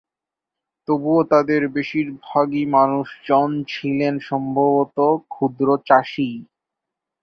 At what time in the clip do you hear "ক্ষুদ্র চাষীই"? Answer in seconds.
5.27-6.37